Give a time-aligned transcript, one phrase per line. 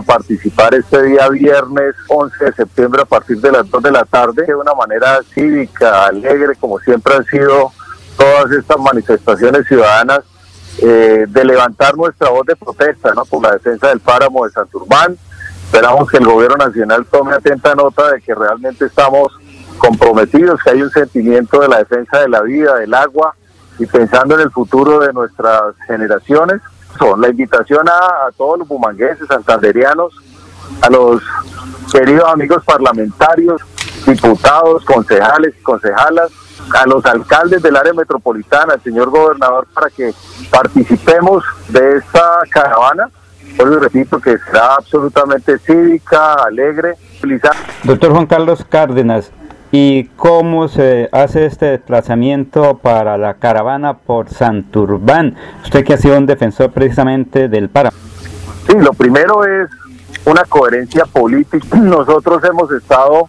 [0.00, 4.44] participar este día viernes 11 de septiembre a partir de las 2 de la tarde
[4.46, 7.72] de una manera cívica, alegre, como siempre han sido
[8.16, 10.20] todas estas manifestaciones ciudadanas,
[10.78, 15.16] eh, de levantar nuestra voz de protesta por la defensa del páramo de Santurbán.
[15.64, 19.28] Esperamos que el gobierno nacional tome atenta nota de que realmente estamos
[19.78, 23.34] comprometidos, que hay un sentimiento de la defensa de la vida, del agua
[23.78, 26.60] y pensando en el futuro de nuestras generaciones.
[27.18, 30.12] La invitación a, todos los bumangueses, santanderianos,
[30.82, 31.22] a los
[31.92, 33.60] queridos amigos parlamentarios,
[34.06, 36.30] diputados, concejales y concejalas,
[36.74, 40.12] a los alcaldes del área metropolitana, al señor gobernador, para que
[40.50, 43.10] participemos de esta caravana.
[43.56, 46.94] Por eso repito que será absolutamente cívica, alegre.
[47.84, 49.30] Doctor Juan Carlos Cárdenas,
[49.78, 55.36] ¿Y cómo se hace este desplazamiento para la caravana por Santurbán?
[55.64, 57.94] Usted que ha sido un defensor precisamente del páramo.
[58.66, 59.68] Sí, lo primero es
[60.24, 61.76] una coherencia política.
[61.76, 63.28] Nosotros hemos estado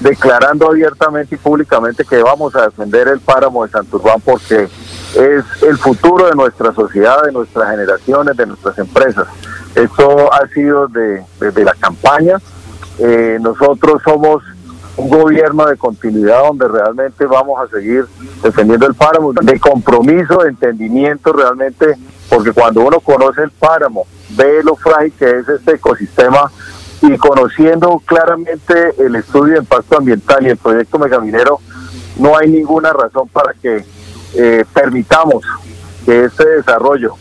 [0.00, 5.78] declarando abiertamente y públicamente que vamos a defender el páramo de Santurbán porque es el
[5.78, 9.28] futuro de nuestra sociedad, de nuestras generaciones, de nuestras empresas.
[9.76, 12.38] Esto ha sido desde la campaña.
[12.98, 14.42] Eh, nosotros somos
[14.96, 18.06] un gobierno de continuidad donde realmente vamos a seguir
[18.42, 21.96] defendiendo el páramo, de compromiso, de entendimiento realmente,
[22.28, 26.50] porque cuando uno conoce el páramo, ve lo frágil que es este ecosistema
[27.02, 31.60] y conociendo claramente el estudio de impacto ambiental y el proyecto megaminero,
[32.16, 33.84] no hay ninguna razón para que
[34.34, 35.44] eh, permitamos
[36.04, 37.14] que este desarrollo,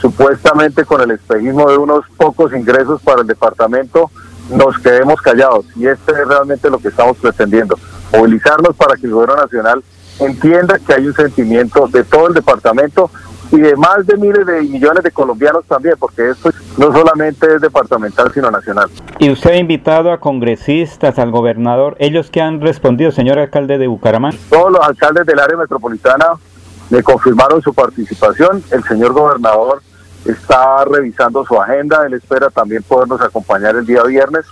[0.00, 4.10] supuestamente con el espejismo de unos pocos ingresos para el departamento,
[4.50, 5.66] nos quedemos callados.
[5.76, 7.78] Y este es realmente lo que estamos pretendiendo,
[8.12, 9.82] movilizarnos para que el gobierno nacional
[10.20, 13.10] entienda que hay un sentimiento de todo el departamento
[13.50, 17.60] y de más de miles de millones de colombianos también, porque esto no solamente es
[17.60, 18.90] departamental, sino nacional.
[19.18, 23.86] Y usted ha invitado a congresistas, al gobernador, ellos que han respondido, señor alcalde de
[23.86, 24.36] Bucaramanga.
[24.50, 26.26] Todos los alcaldes del área metropolitana
[26.90, 29.82] me confirmaron su participación, el señor gobernador
[30.24, 34.46] está revisando su agenda, él espera también podernos acompañar el día viernes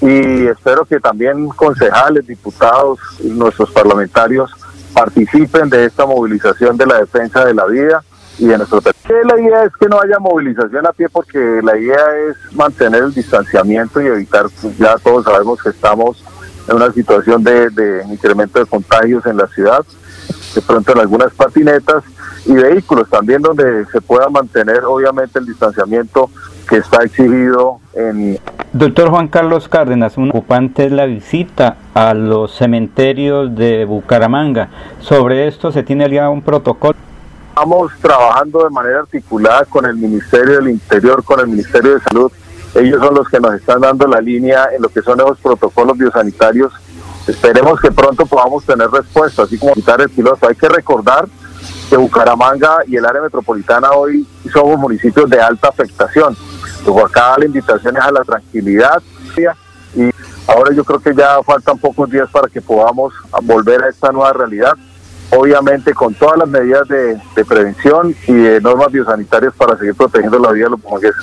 [0.00, 4.50] y espero que también concejales, diputados nuestros parlamentarios
[4.94, 8.02] participen de esta movilización de la defensa de la vida
[8.38, 9.24] y de nuestro territorio.
[9.24, 13.14] La idea es que no haya movilización a pie porque la idea es mantener el
[13.14, 14.46] distanciamiento y evitar,
[14.78, 16.24] ya todos sabemos que estamos
[16.68, 19.84] en una situación de, de incremento de contagios en la ciudad,
[20.54, 22.02] de pronto en algunas patinetas
[22.46, 26.30] y vehículos también donde se pueda mantener obviamente el distanciamiento
[26.68, 28.38] que está exigido en...
[28.72, 34.68] Doctor Juan Carlos Cárdenas, un ocupante es la visita a los cementerios de Bucaramanga.
[35.00, 36.96] Sobre esto se tiene ya un protocolo.
[37.48, 42.32] Estamos trabajando de manera articulada con el Ministerio del Interior, con el Ministerio de Salud.
[42.76, 45.98] Ellos son los que nos están dando la línea en lo que son esos protocolos
[45.98, 46.72] biosanitarios.
[47.26, 50.48] Esperemos que pronto podamos tener respuesta, así como quitar el piloto.
[50.48, 51.26] Hay que recordar
[51.90, 56.36] de Bucaramanga y el área metropolitana hoy somos municipios de alta afectación.
[56.84, 59.02] Luego acá la invitación es a la tranquilidad
[59.94, 60.10] y
[60.46, 64.32] ahora yo creo que ya faltan pocos días para que podamos volver a esta nueva
[64.32, 64.72] realidad.
[65.32, 70.52] Obviamente con todas las medidas de, prevención y de normas biosanitarias para seguir protegiendo la
[70.52, 71.22] vida de los bumangueses.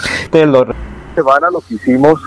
[1.15, 2.19] Semana lo que hicimos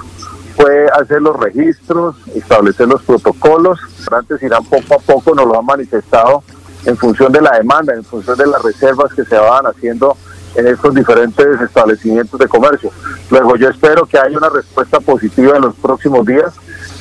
[0.60, 3.78] fue hacer los registros, establecer los protocolos.
[4.10, 6.42] Antes irán poco a poco, nos lo han manifestado
[6.84, 10.16] en función de la demanda, en función de las reservas que se van haciendo
[10.54, 12.90] en estos diferentes establecimientos de comercio.
[13.30, 16.52] Luego yo espero que haya una respuesta positiva en los próximos días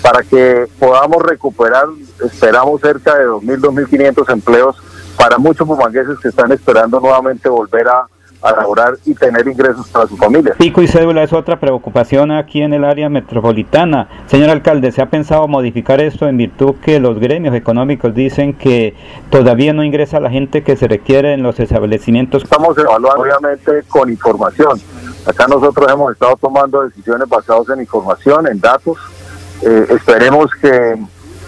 [0.02, 1.88] para que podamos recuperar,
[2.24, 4.76] esperamos cerca de 2.000, 2.500 empleos
[5.18, 8.08] para muchos bumangueses que están esperando nuevamente volver a,
[8.42, 10.54] a laborar y tener ingresos para su familia.
[10.58, 14.08] Pico y cédula es otra preocupación aquí en el área metropolitana.
[14.28, 18.96] Señor alcalde, ¿se ha pensado modificar esto en virtud que los gremios económicos dicen que
[19.30, 22.44] todavía no ingresa la gente que se requiere en los establecimientos?
[22.44, 24.80] Estamos evaluando obviamente con información.
[25.26, 28.98] Acá nosotros hemos estado tomando decisiones basadas en información, en datos.
[29.62, 30.96] Eh, esperemos que,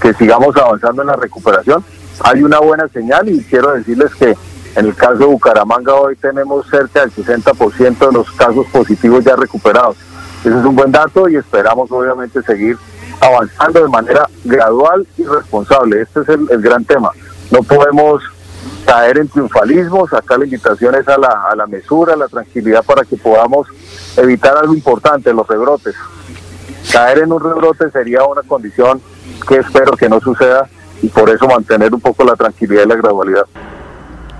[0.02, 1.84] que sigamos avanzando en la recuperación.
[2.24, 4.36] Hay una buena señal y quiero decirles que
[4.76, 9.36] en el caso de Bucaramanga hoy tenemos cerca del 60% de los casos positivos ya
[9.36, 9.98] recuperados.
[10.40, 12.78] Ese es un buen dato y esperamos obviamente seguir
[13.20, 16.02] avanzando de manera gradual y responsable.
[16.02, 17.12] Este es el, gran tema.
[17.52, 18.24] No podemos
[18.86, 20.14] caer en triunfalismos.
[20.14, 23.68] Acá la invitación es a la, a la mesura, a la tranquilidad para que podamos
[24.16, 25.96] evitar algo importante, los rebrotes.
[26.92, 29.02] Caer en un rebrote sería una condición
[29.48, 30.68] que espero que no suceda
[31.02, 33.46] y por eso mantener un poco la tranquilidad y la gradualidad.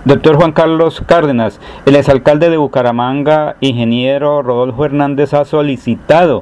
[0.04, 6.42] Doctor Juan Carlos Cárdenas, el exalcalde de Bucaramanga, ingeniero Rodolfo Hernández, ha solicitado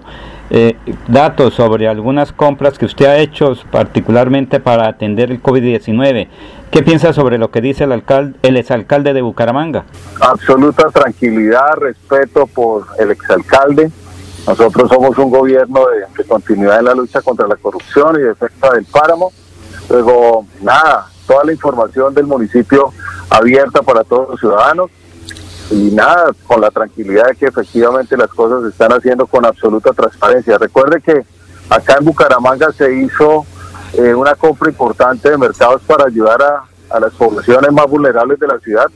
[0.49, 0.77] eh,
[1.09, 6.29] datos sobre algunas compras que usted ha hecho particularmente para atender el COVID-19.
[6.71, 9.83] ¿Qué piensa sobre lo que dice el alcalde, el exalcalde de Bucaramanga?
[10.21, 13.91] Absoluta tranquilidad, respeto por el exalcalde.
[14.47, 15.81] Nosotros somos un gobierno
[16.17, 19.33] de, continuidad en la lucha contra la corrupción y defensa del páramo.
[19.89, 22.93] Luego, nada, toda la información del municipio
[23.29, 24.89] abierta para todos los ciudadanos
[25.71, 29.91] y nada, con la tranquilidad de que efectivamente las cosas se están haciendo con absoluta
[29.91, 30.57] transparencia.
[30.57, 31.23] Recuerde que
[31.69, 33.45] acá en Bucaramanga se hizo
[33.93, 38.57] eh, una compra importante de mercados para ayudar a, las poblaciones más vulnerables de la
[38.57, 38.87] ciudad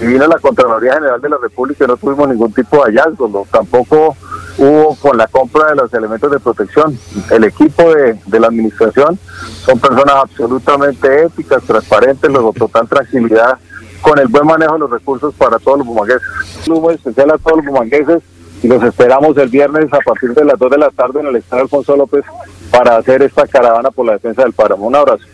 [0.00, 3.46] y vino la Contraloría General de la República y no tuvimos ningún tipo de hallazgo,
[3.52, 4.16] tampoco
[4.58, 6.98] hubo con la compra de los elementos de protección.
[7.30, 9.16] El equipo de, de la administración
[9.64, 13.60] son personas absolutamente éticas, transparentes, luego total tranquilidad
[14.06, 16.22] con el buen manejo de los recursos para todos los bumangueses.
[16.58, 18.22] Un saludo especial a todos los bumangueses
[18.62, 21.36] y los esperamos el viernes a partir de las 2 de la tarde en el
[21.36, 22.24] Estadio Alfonso López
[22.70, 24.86] para hacer esta caravana por la defensa del páramo.
[24.86, 25.24] Un abrazo.